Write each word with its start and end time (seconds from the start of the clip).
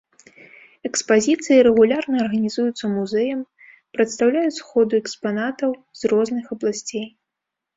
Экспазіцыі, 0.89 1.65
рэгулярна 1.67 2.15
арганізуюцца 2.23 2.85
музеем, 2.95 3.39
прадстаўляюць 3.99 4.57
сходу 4.61 4.91
экспанатаў 5.03 5.71
з 6.01 6.13
розных 6.15 6.45
абласцей. 6.57 7.07